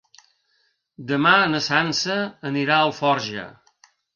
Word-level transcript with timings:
Demà 1.11 1.35
na 1.53 1.61
Sança 1.67 2.17
anirà 2.53 2.79
a 2.81 2.89
Alforja. 2.89 3.49